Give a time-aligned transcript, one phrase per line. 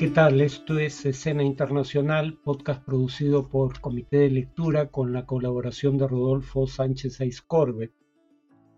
[0.00, 0.40] ¿Qué tal?
[0.40, 6.66] Esto es Escena Internacional, podcast producido por Comité de Lectura con la colaboración de Rodolfo
[6.66, 7.92] Sánchez Aiscorbe.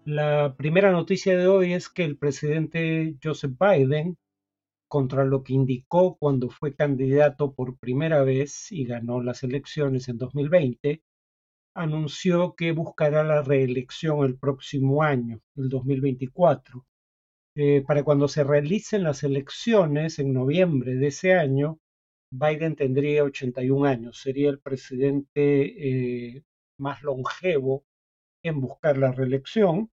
[0.05, 4.19] La primera noticia de hoy es que el presidente Joseph Biden,
[4.89, 10.19] contra lo que indicó cuando fue candidato por primera vez y ganó las elecciones en
[10.19, 11.05] 2020,
[11.73, 16.85] anunció que buscará la reelección el próximo año, el 2024.
[17.55, 21.79] Eh, para cuando se realicen las elecciones en noviembre de ese año,
[22.33, 26.45] Biden tendría 81 años, sería el presidente eh,
[26.79, 27.85] más longevo
[28.43, 29.91] en buscar la reelección.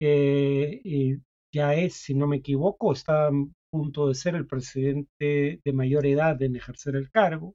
[0.00, 1.16] Eh, y
[1.54, 3.32] ya es, si no me equivoco, está a
[3.70, 7.54] punto de ser el presidente de mayor edad en ejercer el cargo.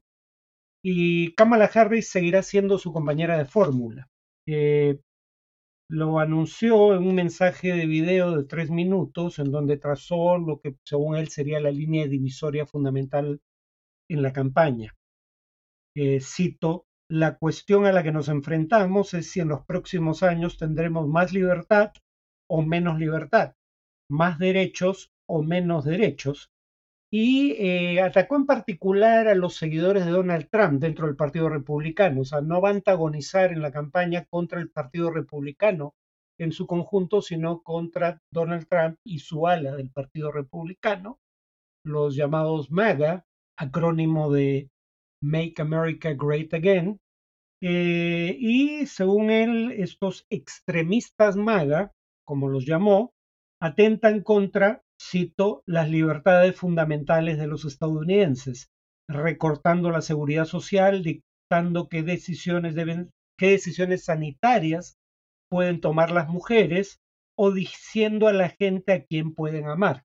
[0.82, 4.08] Y Kamala Harris seguirá siendo su compañera de fórmula.
[5.88, 10.76] Lo anunció en un mensaje de video de tres minutos en donde trazó lo que
[10.84, 13.40] según él sería la línea divisoria fundamental
[14.08, 14.94] en la campaña.
[15.94, 20.58] Eh, cito, la cuestión a la que nos enfrentamos es si en los próximos años
[20.58, 21.92] tendremos más libertad
[22.48, 23.54] o menos libertad,
[24.10, 26.50] más derechos o menos derechos,
[27.18, 32.20] y eh, atacó en particular a los seguidores de Donald Trump dentro del Partido Republicano.
[32.20, 35.94] O sea, no va a antagonizar en la campaña contra el Partido Republicano
[36.36, 41.18] en su conjunto, sino contra Donald Trump y su ala del Partido Republicano,
[41.86, 43.24] los llamados MAGA,
[43.56, 44.68] acrónimo de
[45.22, 47.00] Make America Great Again.
[47.62, 51.94] Eh, y según él, estos extremistas MAGA,
[52.26, 53.14] como los llamó,
[53.58, 58.68] atentan contra cito, las libertades fundamentales de los estadounidenses,
[59.08, 64.96] recortando la seguridad social, dictando qué decisiones deben, qué decisiones sanitarias
[65.48, 66.98] pueden tomar las mujeres
[67.38, 70.04] o diciendo a la gente a quién pueden amar.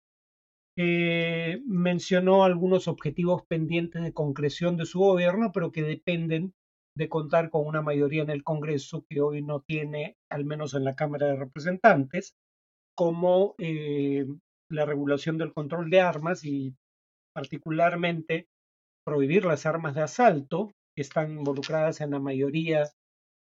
[0.78, 6.54] Eh, mencionó algunos objetivos pendientes de concreción de su gobierno, pero que dependen
[6.96, 10.84] de contar con una mayoría en el Congreso que hoy no tiene, al menos en
[10.84, 12.36] la Cámara de Representantes,
[12.96, 14.26] como eh,
[14.72, 16.76] la regulación del control de armas y
[17.34, 18.48] particularmente
[19.06, 22.90] prohibir las armas de asalto que están involucradas en la mayoría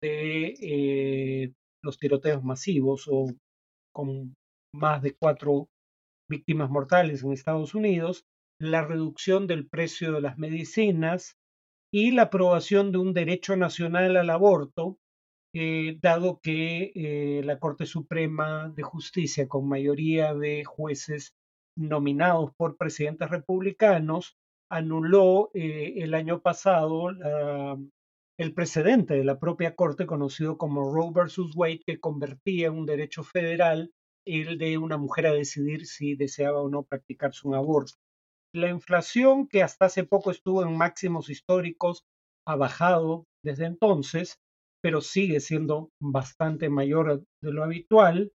[0.03, 1.53] de eh,
[1.83, 3.27] los tiroteos masivos o
[3.95, 4.35] con
[4.75, 5.69] más de cuatro
[6.31, 8.25] víctimas mortales en Estados Unidos,
[8.61, 11.37] la reducción del precio de las medicinas
[11.93, 14.99] y la aprobación de un derecho nacional al aborto
[15.55, 21.35] eh, dado que eh, la Corte Suprema de Justicia, con mayoría de jueces
[21.77, 24.37] nominados por presidentes republicanos,
[24.71, 27.09] anuló eh, el año pasado
[28.39, 32.87] el precedente de la propia Corte, conocido como Roe versus Wade, que convertía en un
[32.87, 33.91] derecho federal
[34.27, 37.95] el de una mujer a decidir si deseaba o no practicarse un aborto.
[38.53, 42.05] La inflación, que hasta hace poco estuvo en máximos históricos,
[42.47, 44.39] ha bajado desde entonces
[44.83, 48.33] pero sigue siendo bastante mayor de lo habitual.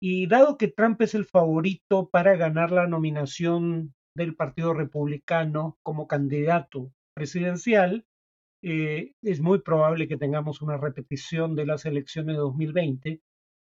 [0.00, 6.06] Y dado que Trump es el favorito para ganar la nominación del Partido Republicano como
[6.06, 8.04] candidato presidencial,
[8.62, 13.20] eh, es muy probable que tengamos una repetición de las elecciones de 2020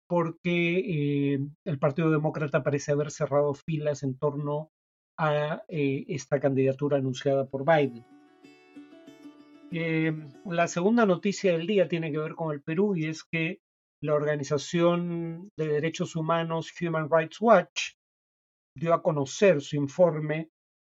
[0.07, 4.71] porque eh, el Partido Demócrata parece haber cerrado filas en torno
[5.17, 8.05] a eh, esta candidatura anunciada por Biden.
[9.75, 10.13] Eh,
[10.45, 13.57] la segunda noticia del día tiene que ver con el Perú y es que
[14.03, 17.93] la organización de derechos humanos Human Rights Watch
[18.77, 20.49] dio a conocer su informe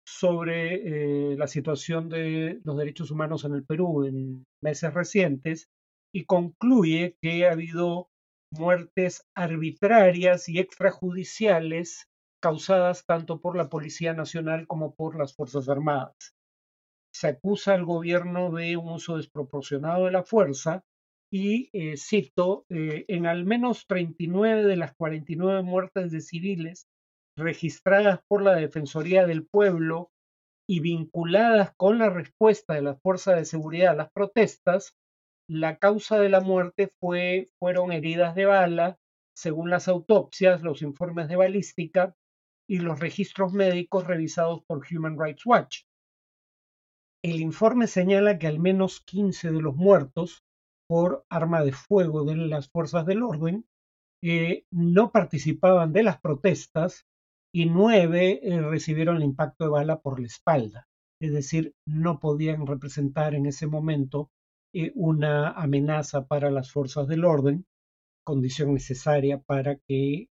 [0.06, 5.66] sobre eh, la situación de los derechos humanos en el Perú en meses recientes
[6.14, 8.10] y concluye que ha habido
[8.56, 12.04] muertes arbitrarias y extrajudiciales
[12.40, 16.37] causadas tanto por la Policía Nacional como por las Fuerzas Armadas
[17.18, 20.84] se acusa al gobierno de un uso desproporcionado de la fuerza
[21.32, 26.86] y, eh, cito, eh, en al menos 39 de las 49 muertes de civiles
[27.36, 30.12] registradas por la Defensoría del Pueblo
[30.68, 34.94] y vinculadas con la respuesta de las fuerzas de seguridad a las protestas,
[35.50, 38.96] la causa de la muerte fue, fueron heridas de bala,
[39.36, 42.14] según las autopsias, los informes de balística
[42.68, 45.87] y los registros médicos revisados por Human Rights Watch.
[47.24, 50.44] El informe señala que al menos 15 de los muertos
[50.88, 53.66] por arma de fuego de las fuerzas del orden
[54.22, 57.06] eh, no participaban de las protestas
[57.52, 60.86] y nueve eh, recibieron el impacto de bala por la espalda.
[61.20, 64.30] Es decir, no podían representar en ese momento
[64.72, 67.66] eh, una amenaza para las fuerzas del orden,
[68.24, 70.28] condición necesaria para que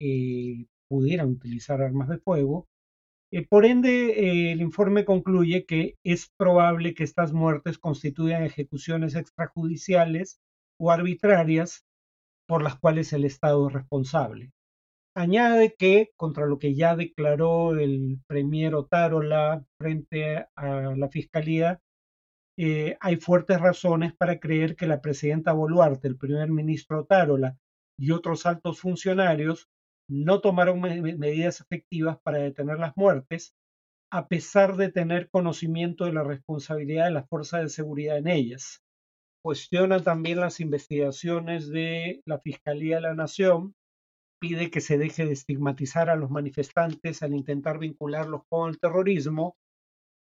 [0.89, 2.67] pudieran utilizar armas de fuego
[3.33, 10.41] Eh, por ende, el informe concluye que es probable que estas muertes constituyan ejecuciones extrajudiciales
[10.77, 11.85] o arbitrarias
[12.45, 14.51] por las cuales el Estado es responsable.
[15.15, 21.81] Añade que, contra lo que ya declaró el premier Otárola frente a la Fiscalía,
[22.57, 27.57] eh, hay fuertes razones para creer que la presidenta Boluarte, el primer ministro Otárola
[27.97, 29.69] y otros altos funcionarios
[30.11, 33.55] no tomaron medidas efectivas para detener las muertes,
[34.11, 38.83] a pesar de tener conocimiento de la responsabilidad de las fuerzas de seguridad en ellas.
[39.41, 43.73] Cuestiona también las investigaciones de la Fiscalía de la Nación
[44.41, 49.55] pide que se deje de estigmatizar a los manifestantes al intentar vincularlos con el terrorismo.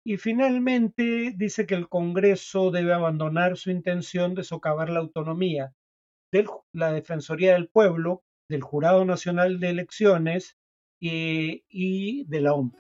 [0.07, 5.73] Y finalmente dice que el Congreso debe abandonar su intención de socavar la autonomía
[6.33, 10.59] de la Defensoría del Pueblo, del Jurado Nacional de Elecciones
[11.01, 12.75] y, y de la OMP.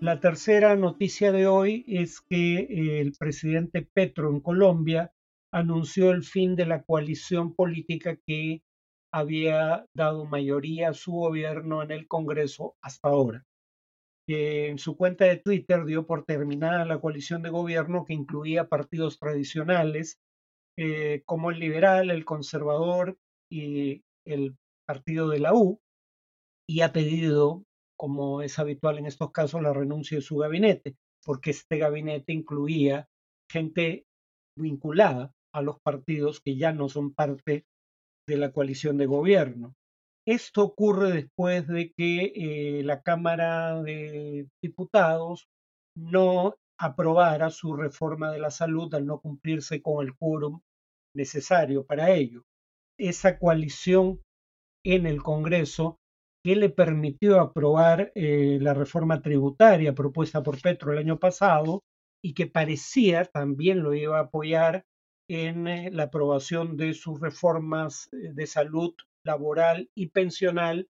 [0.00, 5.12] La tercera noticia de hoy es que eh, el presidente Petro en Colombia
[5.50, 8.62] anunció el fin de la coalición política que
[9.10, 13.44] había dado mayoría a su gobierno en el Congreso hasta ahora.
[14.28, 19.18] En su cuenta de Twitter dio por terminada la coalición de gobierno que incluía partidos
[19.18, 20.20] tradicionales
[20.76, 23.16] eh, como el liberal, el conservador
[23.50, 24.56] y el
[24.86, 25.80] partido de la U,
[26.68, 27.64] y ha pedido,
[27.96, 33.08] como es habitual en estos casos, la renuncia de su gabinete, porque este gabinete incluía
[33.50, 34.06] gente
[34.56, 37.64] vinculada a los partidos que ya no son parte
[38.26, 39.74] de la coalición de gobierno.
[40.26, 45.48] Esto ocurre después de que eh, la Cámara de Diputados
[45.96, 50.60] no aprobara su reforma de la salud al no cumplirse con el quórum
[51.14, 52.44] necesario para ello.
[52.98, 54.20] Esa coalición
[54.84, 55.98] en el Congreso
[56.44, 61.82] que le permitió aprobar eh, la reforma tributaria propuesta por Petro el año pasado
[62.24, 64.84] y que parecía también lo iba a apoyar
[65.28, 70.88] en eh, la aprobación de sus reformas eh, de salud laboral y pensional,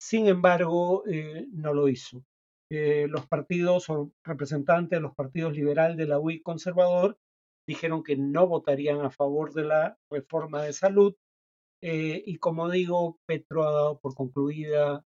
[0.00, 1.04] sin embargo,
[1.52, 2.22] no lo hizo.
[2.70, 7.16] los partidos o representantes de los partidos liberal de la UI conservador
[7.66, 11.14] dijeron que no votarían a favor de la reforma de salud
[11.80, 15.04] y como digo, Petro ha dado por concluida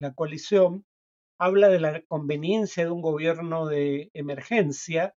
[0.00, 0.84] la coalición,
[1.40, 5.14] habla de la conveniencia de un gobierno de emergencia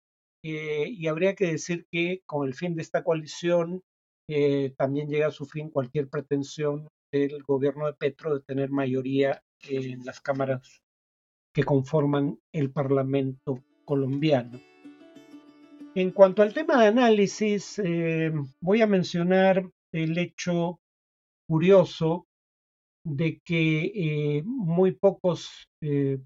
[0.45, 3.83] eh, y habría que decir que con el fin de esta coalición
[4.29, 9.43] eh, también llega a su fin cualquier pretensión del gobierno de Petro de tener mayoría
[9.69, 10.83] en las cámaras
[11.55, 14.61] que conforman el Parlamento colombiano.
[15.95, 20.81] En cuanto al tema de análisis, eh, voy a mencionar el hecho
[21.49, 22.27] curioso
[23.05, 25.67] de que muy pocos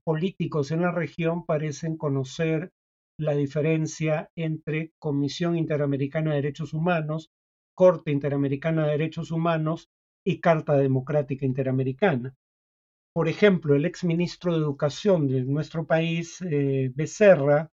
[0.02, 2.72] políticos en la región parecen conocer
[3.19, 7.31] la diferencia entre Comisión Interamericana de Derechos Humanos,
[7.76, 9.88] Corte Interamericana de Derechos Humanos
[10.26, 12.34] y Carta Democrática Interamericana.
[13.14, 17.70] Por ejemplo, el ex ministro de Educación de nuestro país, eh, Becerra,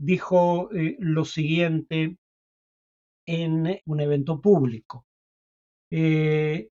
[0.00, 2.16] dijo eh, lo siguiente
[3.26, 5.04] en un evento público.
[5.92, 6.68] Eh,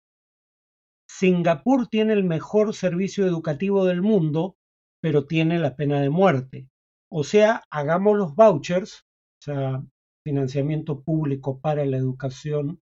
[1.07, 4.57] Singapur tiene el mejor servicio educativo del mundo,
[5.01, 6.67] pero tiene la pena de muerte.
[7.10, 9.05] O sea, hagamos los vouchers,
[9.39, 9.84] o sea,
[10.25, 12.81] financiamiento público para la educación,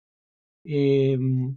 [0.64, 1.56] em,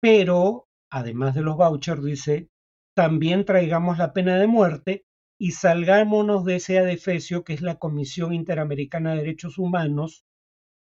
[0.00, 2.48] pero además de los vouchers, dice,
[2.96, 5.04] también traigamos la pena de muerte
[5.38, 10.24] y salgámonos de ese adefesio que es la Comisión Interamericana de Derechos Humanos,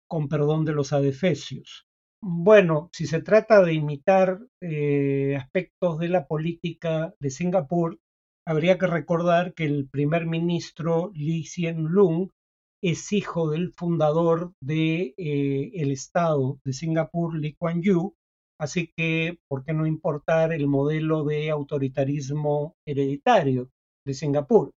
[0.07, 1.88] con perdón de los adefesios.
[2.21, 7.99] Bueno, si se trata de imitar eh, aspectos de la política de Singapur,
[8.45, 12.29] habría que recordar que el primer ministro Lee Hsien Loong
[12.81, 18.13] es hijo del fundador del de, eh, el Estado de Singapur, Lee Kuan Yew,
[18.59, 23.69] así que, ¿por qué no importar el modelo de autoritarismo hereditario
[24.05, 24.71] de Singapur?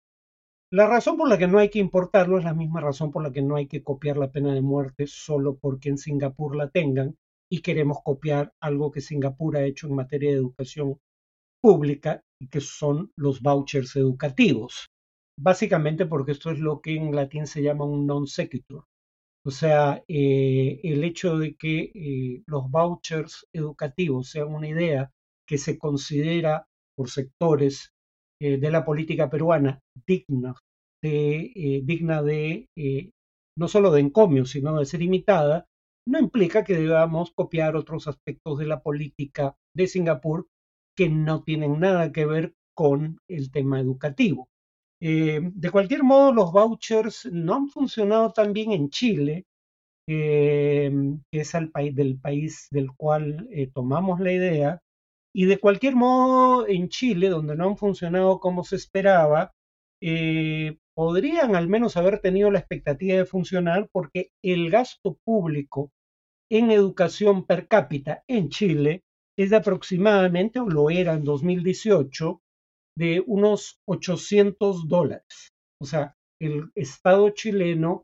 [0.72, 3.32] La razón por la que no hay que importarlo es la misma razón por la
[3.32, 7.16] que no hay que copiar la pena de muerte solo porque en Singapur la tengan
[7.52, 11.00] y queremos copiar algo que Singapur ha hecho en materia de educación
[11.62, 14.88] pública y que son los vouchers educativos.
[15.38, 18.84] Básicamente porque esto es lo que en latín se llama un non sequitur.
[19.46, 25.12] O sea, eh, el hecho de que eh, los vouchers educativos sean una idea
[25.48, 27.92] que se considera por sectores
[28.42, 30.54] eh, de la política peruana digna
[31.02, 32.68] de, digna de
[33.58, 35.66] no solo de encomio, sino de ser imitada,
[36.10, 40.48] no implica que debamos copiar otros aspectos de la política de Singapur
[40.98, 44.50] que no tienen nada que ver con el tema educativo.
[45.02, 49.46] Eh, de cualquier modo, los vouchers no han funcionado tan bien en Chile,
[50.08, 50.92] eh,
[51.32, 54.82] que es el país del país del cual eh, tomamos la idea,
[55.32, 59.52] y de cualquier modo en Chile, donde no han funcionado como se esperaba,
[60.96, 65.92] podrían al menos haber tenido la expectativa de funcionar porque el gasto público
[66.52, 69.04] en educación per cápita en Chile
[69.38, 72.42] es de aproximadamente, o lo era en 2018,
[72.98, 75.54] de unos 800 dólares.
[75.82, 78.04] O sea, el Estado chileno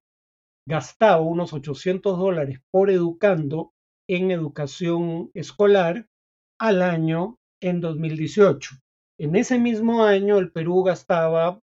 [0.68, 3.72] gastaba unos 800 dólares por educando
[4.10, 6.08] en educación escolar
[6.60, 8.76] al año en 2018.
[9.20, 11.60] En ese mismo año el Perú gastaba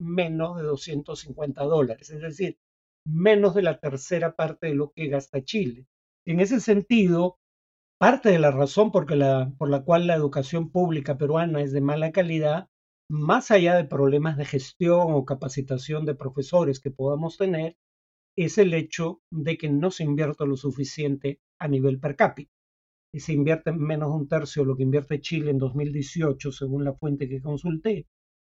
[0.00, 2.56] menos de 250 dólares, es decir,
[3.06, 5.86] menos de la tercera parte de lo que gasta Chile.
[6.26, 7.38] En ese sentido,
[7.98, 12.68] parte de la razón por la cual la educación pública peruana es de mala calidad,
[13.10, 17.76] más allá de problemas de gestión o capacitación de profesores que podamos tener,
[18.36, 22.52] es el hecho de que no se invierte lo suficiente a nivel per cápita.
[23.12, 26.84] Y se invierte menos de un tercio de lo que invierte Chile en 2018, según
[26.84, 28.06] la fuente que consulté.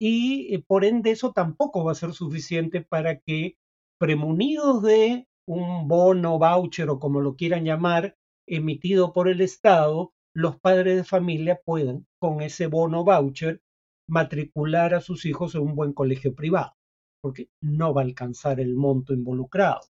[0.00, 3.56] Y eh, por ende eso tampoco va a ser suficiente para que,
[3.98, 10.58] premunidos de un bono, voucher o como lo quieran llamar, emitido por el Estado, los
[10.60, 13.62] padres de familia puedan, con ese bono voucher,
[14.08, 16.74] matricular a sus hijos en un buen colegio privado,
[17.22, 19.80] porque no va a alcanzar el monto involucrado.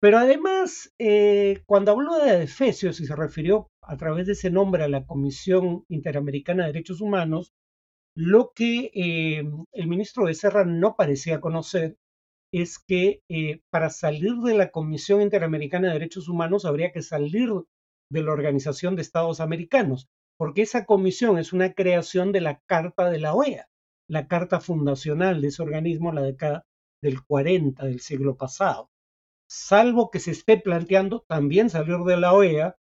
[0.00, 4.82] Pero además, eh, cuando habló de Efesios y se refirió a través de ese nombre
[4.82, 7.52] a la Comisión Interamericana de Derechos Humanos,
[8.16, 11.96] lo que eh, el ministro de Serra no parecía conocer
[12.52, 17.50] es que eh, para salir de la Comisión Interamericana de Derechos Humanos habría que salir
[18.10, 23.10] de la Organización de Estados Americanos, porque esa comisión es una creación de la Carta
[23.10, 23.68] de la OEA,
[24.08, 26.66] la carta fundacional de ese organismo, la década
[27.02, 28.90] del 40 del siglo pasado.
[29.48, 32.76] Salvo que se esté planteando también salir de la OEA,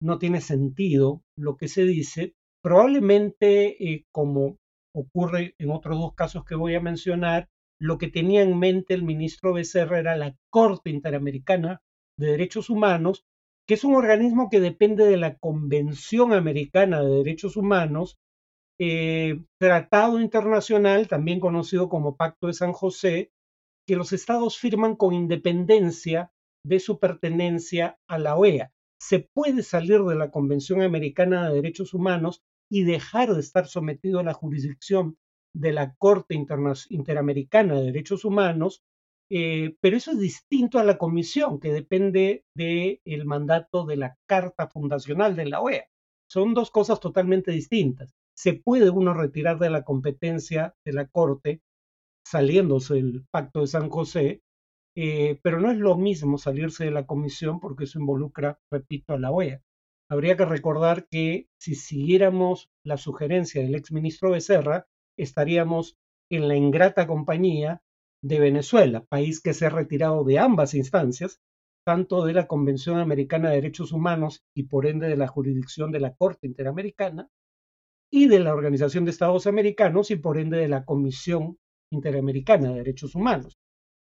[0.00, 2.34] no tiene sentido lo que se dice.
[2.62, 4.56] Probablemente, eh, como
[4.94, 7.48] ocurre en otros dos casos que voy a mencionar,
[7.80, 11.82] lo que tenía en mente el ministro Becerra era la Corte Interamericana
[12.18, 13.24] de Derechos Humanos,
[13.66, 18.18] que es un organismo que depende de la Convención Americana de Derechos Humanos,
[18.78, 23.32] eh, tratado internacional, también conocido como Pacto de San José,
[23.86, 26.32] que los estados firman con independencia
[26.64, 28.72] de su pertenencia a la OEA.
[29.00, 34.20] Se puede salir de la Convención Americana de Derechos Humanos y dejar de estar sometido
[34.20, 35.16] a la jurisdicción
[35.52, 38.82] de la Corte Interamericana de Derechos Humanos,
[39.30, 44.68] eh, pero eso es distinto a la comisión, que depende del mandato de la Carta
[44.68, 45.84] Fundacional de la OEA.
[46.28, 48.14] Son dos cosas totalmente distintas.
[48.34, 51.62] Se puede uno retirar de la competencia de la Corte
[52.24, 54.42] saliéndose del Pacto de San José,
[54.96, 59.18] eh, pero no es lo mismo salirse de la comisión porque eso involucra, repito, a
[59.18, 59.62] la OEA.
[60.08, 64.88] Habría que recordar que si siguiéramos la sugerencia del exministro Becerra,
[65.18, 65.96] estaríamos
[66.30, 67.82] en la ingrata compañía
[68.22, 71.40] de Venezuela, país que se ha retirado de ambas instancias,
[71.86, 76.00] tanto de la Convención Americana de Derechos Humanos y por ende de la jurisdicción de
[76.00, 77.28] la Corte Interamericana,
[78.12, 81.58] y de la Organización de Estados Americanos y por ende de la Comisión
[81.92, 83.58] Interamericana de Derechos Humanos.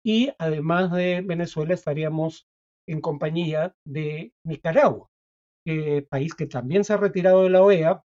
[0.04, 2.48] Y además de Venezuela estaríamos
[2.88, 5.08] en compañía de Nicaragua,
[5.66, 8.02] eh, país que también se ha retirado de la OEA,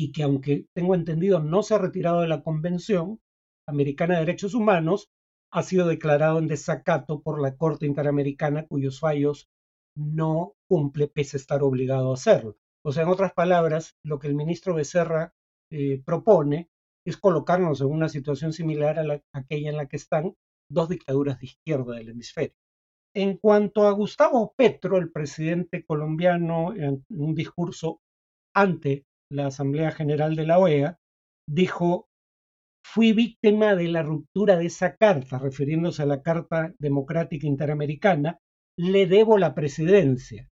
[0.00, 3.20] y que aunque tengo entendido no se ha retirado de la Convención
[3.68, 5.10] Americana de Derechos Humanos,
[5.52, 9.50] ha sido declarado en desacato por la Corte Interamericana cuyos fallos
[9.94, 12.56] no cumple pese a estar obligado a hacerlo.
[12.82, 15.34] O sea, en otras palabras, lo que el ministro Becerra
[15.70, 16.70] eh, propone
[17.04, 20.34] es colocarnos en una situación similar a, a aquella en la que están
[20.70, 22.56] dos dictaduras de izquierda del hemisferio.
[23.14, 28.00] En cuanto a Gustavo Petro, el presidente colombiano, en un discurso
[28.54, 30.98] ante la Asamblea General de la OEA,
[31.48, 32.08] dijo,
[32.84, 38.38] fui víctima de la ruptura de esa carta, refiriéndose a la Carta Democrática Interamericana,
[38.76, 40.48] le debo la presidencia.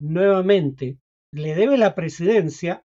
[0.00, 0.98] Nuevamente,
[1.32, 2.84] le debe la presidencia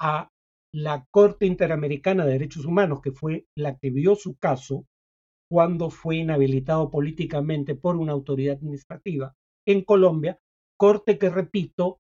[0.00, 0.30] a
[0.72, 4.86] la Corte Interamericana de Derechos Humanos, que fue la que vio su caso
[5.50, 9.34] cuando fue inhabilitado políticamente por una autoridad administrativa
[9.66, 10.38] en Colombia,
[10.78, 12.00] corte que, repito,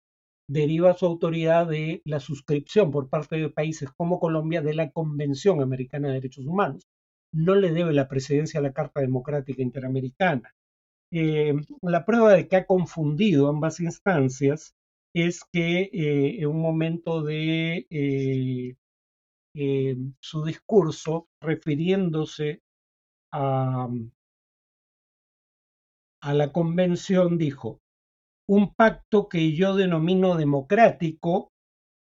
[0.48, 5.62] deriva su autoridad de la suscripción por parte de países como Colombia de la Convención
[5.62, 6.88] Americana de Derechos Humanos.
[7.34, 10.54] No le debe la presidencia a la Carta Democrática Interamericana.
[11.14, 14.74] Eh, la prueba de que ha confundido ambas instancias
[15.14, 18.76] es que eh, en un momento de, eh,
[20.22, 22.62] su discurso refiriéndose
[23.32, 23.90] a
[26.34, 27.81] la convención, dijo,
[28.48, 31.50] un pacto que yo denomino democrático,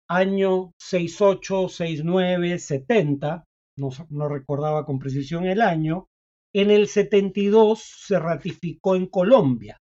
[0.08, 3.44] año 68, 69, 70,
[3.78, 6.06] no, recordaba con precisión el año,
[6.54, 9.78] en el 72 se ratificó en Colombia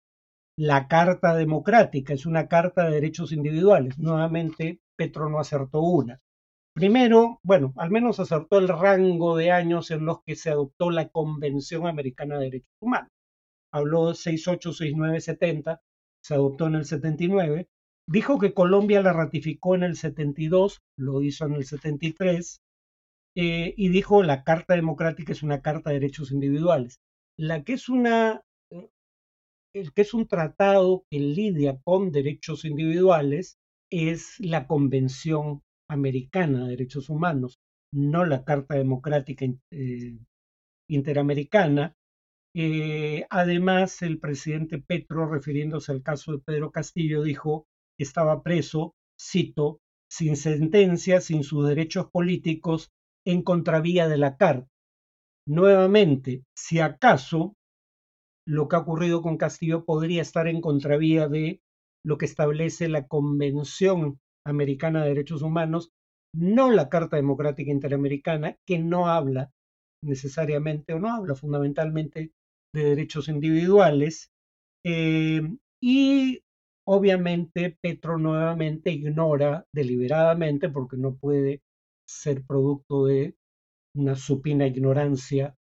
[0.58, 3.98] la Carta Democrática, es una carta de derechos individuales.
[4.00, 6.20] Nuevamente, Petro no acertó una.
[6.74, 11.10] Primero, bueno, al menos acertó el rango de años en los que se adoptó la
[11.10, 13.12] Convención Americana de Derechos Humanos.
[13.74, 15.82] Habló de 68, 69, 70,
[16.26, 17.68] se adoptó en el 79.
[18.08, 22.62] Dijo que Colombia la ratificó en el 72, lo hizo en el 73,
[23.38, 27.00] eh, y dijo la Carta Democrática es una Carta de Derechos Individuales.
[27.38, 28.42] La que es una
[29.76, 33.58] el que es un tratado que lidia con derechos individuales
[33.92, 37.60] es la Convención Americana de Derechos Humanos,
[37.94, 40.18] no la Carta Democrática eh,
[40.90, 41.94] Interamericana.
[42.58, 48.96] Eh, además, el presidente Petro, refiriéndose al caso de Pedro Castillo, dijo que estaba preso,
[49.20, 52.94] cito, sin sentencia, sin sus derechos políticos,
[53.26, 54.70] en contravía de la Carta.
[55.46, 57.58] Nuevamente, si acaso
[58.48, 61.60] lo que ha ocurrido con Castillo podría estar en contravía de
[62.06, 65.92] lo que establece la Convención Americana de Derechos Humanos,
[66.34, 69.52] no la Carta Democrática Interamericana, que no habla
[70.02, 72.32] necesariamente o no habla fundamentalmente
[72.76, 74.30] de derechos individuales.
[74.86, 75.42] Eh,
[75.82, 76.42] y
[76.88, 81.62] obviamente Petro nuevamente ignora deliberadamente, porque no puede
[82.08, 83.36] ser producto de
[83.96, 85.56] una supina ignorancia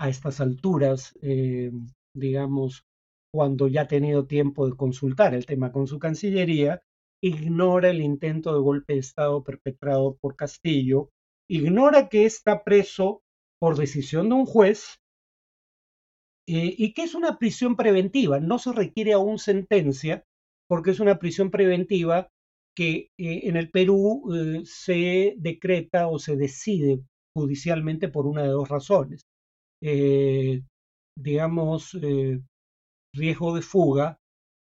[0.00, 1.70] a estas alturas, eh,
[2.14, 2.84] digamos,
[3.32, 6.82] cuando ya ha tenido tiempo de consultar el tema con su Cancillería,
[7.22, 11.10] ignora el intento de golpe de Estado perpetrado por Castillo,
[11.50, 13.22] ignora que está preso
[13.60, 14.99] por decisión de un juez
[16.48, 20.24] eh, y que es una prisión preventiva, no se requiere aún sentencia
[20.68, 22.28] porque es una prisión preventiva
[22.76, 27.02] que eh, en el Perú eh, se decreta o se decide
[27.34, 29.22] judicialmente por una de dos razones
[31.16, 31.96] digamos,
[33.14, 34.18] riesgo de fuga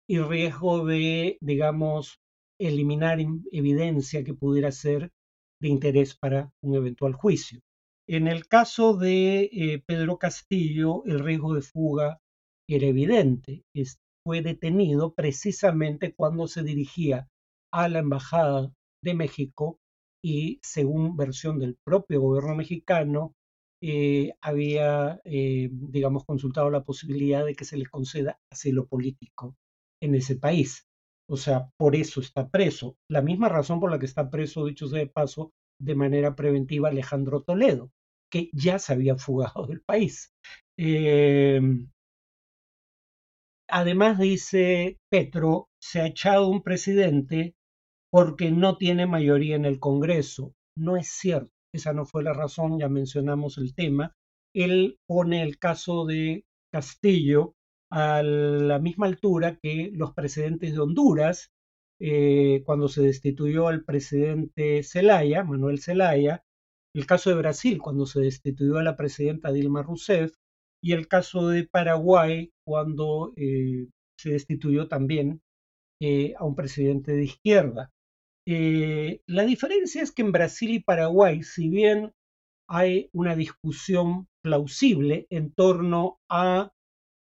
[0.08, 2.20] y riesgo de, digamos,
[2.60, 3.20] eliminar
[3.52, 5.12] evidencia que pudiera ser
[5.62, 7.60] de interés para un eventual juicio.
[8.08, 12.22] En el caso de eh, Pedro Castillo, el riesgo de fuga
[12.70, 13.64] era evidente.
[14.24, 17.28] fue detenido precisamente cuando se dirigía
[17.74, 18.72] a la Embajada
[19.04, 19.80] de México
[20.24, 23.34] y, según versión del propio gobierno mexicano,
[23.82, 29.56] eh, había, eh, digamos, consultado la posibilidad de que se le conceda asilo político
[30.02, 30.88] en ese país.
[31.30, 32.98] O sea, por eso está preso.
[33.10, 36.90] La misma razón por la que está preso, dicho sea de paso, de manera preventiva
[36.90, 37.92] Alejandro Toledo,
[38.36, 40.34] que ya se había fugado del país.
[40.78, 41.90] Em,
[43.70, 47.56] además, dice Petro, se ha echado un presidente
[48.12, 50.54] porque no tiene mayoría en el Congreso.
[50.78, 54.16] No es cierto esa no fue la razón, ya mencionamos el tema.
[54.54, 57.54] Él pone el caso de Castillo
[57.92, 61.52] a la misma altura que los presidentes de Honduras,
[62.00, 66.45] eh, cuando se destituyó al presidente Zelaya, Manuel Zelaya,
[66.96, 70.34] el caso de Brasil, cuando se destituyó a la presidenta Dilma Rousseff,
[70.82, 75.42] y el caso de Paraguay, cuando eh, se destituyó también
[76.02, 77.92] eh, a un presidente de izquierda.
[78.48, 82.14] Eh, la diferencia es que en Brasil y Paraguay, si bien
[82.70, 86.72] hay una discusión plausible en torno a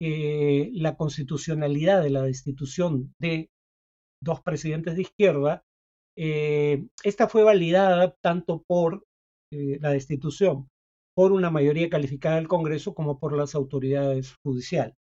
[0.00, 3.48] la constitucionalidad de la destitución de
[4.22, 5.64] dos presidentes de izquierda,
[6.14, 9.06] esta fue validada tanto por
[9.80, 10.68] la destitución
[11.14, 14.96] por una mayoría calificada del Congreso como por las autoridades judiciales.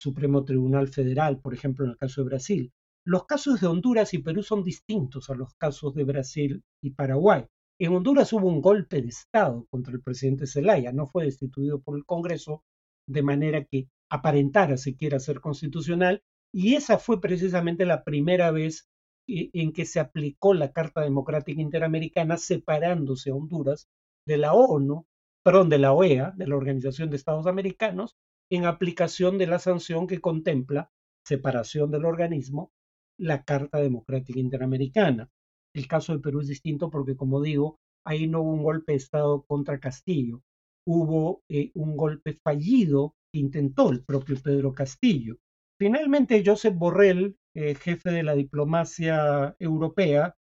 [0.00, 2.72] Supremo Tribunal Federal, por ejemplo, en el caso de Brasil.
[3.06, 7.44] Los casos de Honduras y Perú son distintos a los casos de Brasil y Paraguay.
[7.78, 11.96] En Honduras hubo un golpe de Estado contra el presidente Zelaya, no fue destituido por
[11.96, 12.62] el Congreso
[13.08, 18.86] de manera que aparentara siquiera ser constitucional, y esa fue precisamente la primera vez
[19.26, 23.88] en que se aplicó la Carta Democrática Interamericana separándose a Honduras
[24.26, 25.06] de la ONU,
[25.42, 28.16] perdón, de la OEA, de la Organización de Estados Americanos,
[28.50, 30.90] en aplicación de la sanción que contempla
[31.24, 32.72] separación del organismo
[33.18, 35.30] la Carta Democrática Interamericana.
[35.74, 38.98] El caso de Perú es distinto porque, como digo, ahí no hubo un golpe de
[38.98, 40.42] Estado contra Castillo,
[40.86, 45.36] hubo eh, un golpe fallido que intentó el propio Pedro Castillo.
[45.78, 50.36] Finalmente, Josep Borrell, eh, jefe de la diplomacia europea,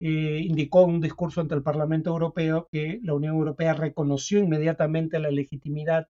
[0.00, 5.30] eh, indicó un discurso ante el Parlamento Europeo que la Unión Europea reconoció inmediatamente la
[5.30, 6.08] legitimidad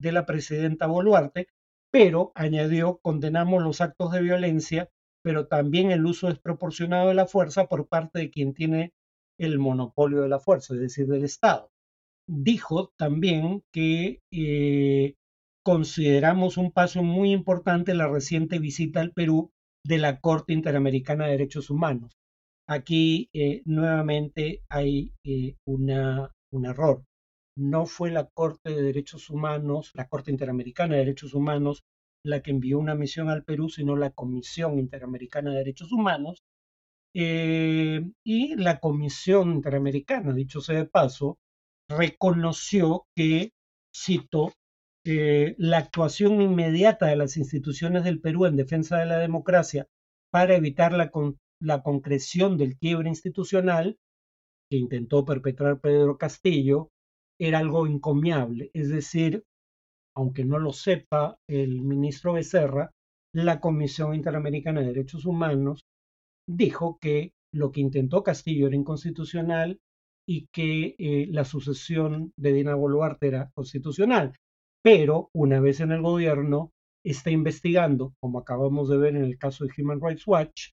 [0.00, 1.48] de la presidenta Boluarte,
[1.90, 4.90] pero añadió, condenamos los actos de violencia,
[5.22, 8.92] pero también el uso desproporcionado de la fuerza por parte de quien tiene
[9.38, 11.70] el monopolio de la fuerza, es decir, del Estado.
[12.26, 15.14] Dijo también que eh,
[15.64, 19.53] consideramos un paso muy importante la reciente visita al Perú
[19.86, 22.12] de la Corte Interamericana de Derechos Humanos.
[22.66, 27.04] Aquí eh, nuevamente hay eh, una, un error.
[27.56, 31.84] No fue la Corte de Derechos Humanos, la Corte Interamericana de Derechos Humanos,
[32.24, 36.42] la que envió una misión al Perú, sino la Comisión Interamericana de Derechos Humanos.
[37.14, 41.38] Eh, y la Comisión Interamericana, dicho sea de paso,
[41.88, 43.50] reconoció que,
[43.94, 44.52] cito,
[45.04, 49.86] la actuación inmediata de las instituciones del Perú en defensa de la democracia
[50.30, 51.10] para evitar la,
[51.60, 53.98] la concreción del quiebre institucional
[54.70, 56.88] que intentó perpetrar Pedro Castillo
[57.38, 58.70] era algo encomiable.
[58.72, 59.44] Es decir,
[60.16, 62.90] aunque no lo sepa el ministro Becerra,
[63.34, 65.82] la Comisión Interamericana de Derechos Humanos
[66.48, 69.78] dijo que lo que intentó Castillo era inconstitucional
[70.26, 74.34] y que eh, la sucesión de Dina Boluarte era constitucional.
[74.84, 76.70] Pero una vez en el gobierno,
[77.02, 80.72] está investigando, como acabamos de ver en el caso de Human Rights Watch,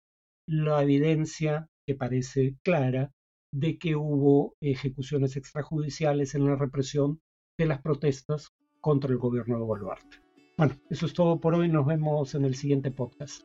[0.46, 3.12] la evidencia que parece clara
[3.52, 7.20] de que hubo ejecuciones extrajudiciales en la represión
[7.58, 8.48] de las protestas
[8.80, 10.16] contra el gobierno de Boluarte.
[10.56, 11.68] Bueno, eso es todo por hoy.
[11.68, 13.42] Nos vemos en el siguiente podcast.